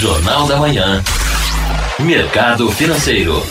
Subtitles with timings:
[0.00, 1.04] Jornal da Manhã.
[1.98, 3.46] Mercado Financeiro.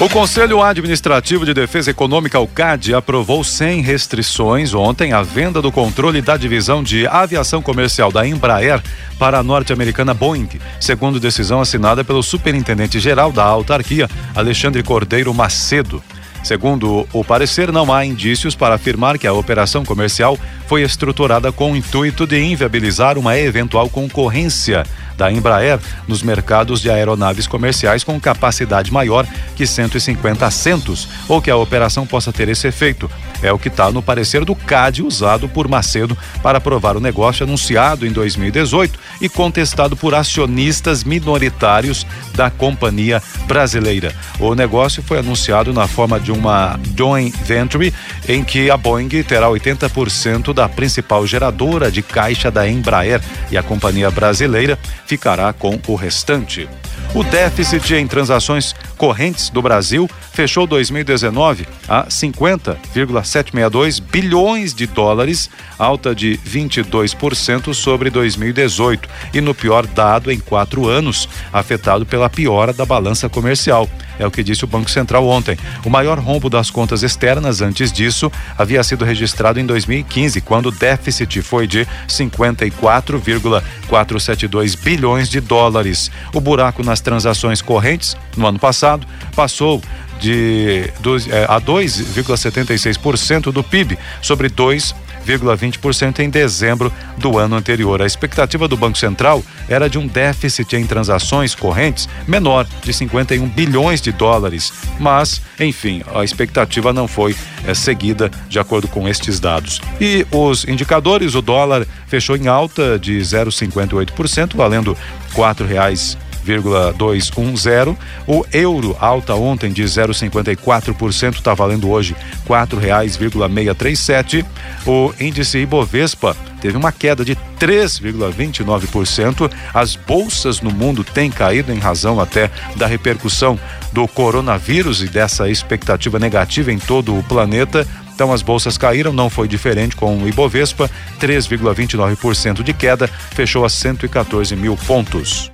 [0.00, 5.70] O Conselho Administrativo de Defesa Econômica, o CAD, aprovou sem restrições ontem a venda do
[5.70, 8.82] controle da divisão de aviação comercial da Embraer
[9.18, 10.48] para a norte-americana Boeing,
[10.80, 16.02] segundo decisão assinada pelo superintendente-geral da autarquia, Alexandre Cordeiro Macedo.
[16.48, 21.72] Segundo o parecer, não há indícios para afirmar que a operação comercial foi estruturada com
[21.72, 24.82] o intuito de inviabilizar uma eventual concorrência
[25.18, 31.50] da Embraer nos mercados de aeronaves comerciais com capacidade maior que 150 assentos, ou que
[31.50, 33.10] a operação possa ter esse efeito.
[33.42, 37.44] É o que está no parecer do CAD usado por Macedo para aprovar o negócio
[37.44, 44.14] anunciado em 2018 e contestado por acionistas minoritários da companhia brasileira.
[44.38, 47.92] O negócio foi anunciado na forma de uma joint venture
[48.28, 53.62] em que a Boeing terá 80% da principal geradora de caixa da Embraer e a
[53.62, 54.78] companhia brasileira
[55.08, 56.68] ficará com o restante.
[57.14, 66.12] O déficit em transações correntes do Brasil fechou 2019 a 50,762 bilhões de dólares, alta
[66.14, 72.84] de 22% sobre 2018 e no pior dado em quatro anos, afetado pela piora da
[72.84, 73.88] balança comercial.
[74.18, 75.56] É o que disse o Banco Central ontem.
[75.84, 80.72] O maior rombo das contas externas antes disso havia sido registrado em 2015, quando o
[80.72, 86.10] déficit foi de 54,472 bilhões de dólares.
[86.34, 88.87] O buraco nas transações correntes no ano passado
[89.34, 89.82] passou
[90.20, 94.94] de, de eh, a 2,76% do PIB sobre 2
[95.28, 98.00] 0,20% em dezembro do ano anterior.
[98.00, 103.46] A expectativa do Banco Central era de um déficit em transações correntes menor, de 51
[103.48, 104.72] bilhões de dólares.
[104.98, 109.80] Mas, enfim, a expectativa não foi é, seguida de acordo com estes dados.
[110.00, 114.96] E os indicadores, o dólar fechou em alta de 0,58%, valendo
[115.34, 116.16] quatro reais
[116.48, 117.96] 0,210.
[118.26, 124.44] O euro alta ontem de 0,54%, está valendo hoje R$ 4,637.
[124.86, 129.50] O índice Ibovespa teve uma queda de 3,29%.
[129.74, 133.58] As bolsas no mundo têm caído em razão até da repercussão
[133.92, 137.86] do coronavírus e dessa expectativa negativa em todo o planeta.
[138.14, 143.68] Então as bolsas caíram, não foi diferente com o Ibovespa, 3,29% de queda, fechou a
[143.68, 145.52] 114 mil pontos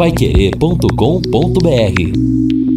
[0.00, 2.69] paiquerê.com.br